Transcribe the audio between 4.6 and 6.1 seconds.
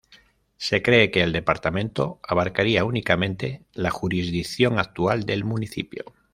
actual del municipio.